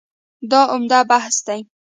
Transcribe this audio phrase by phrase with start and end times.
[0.51, 1.61] دا عمده بحث دی.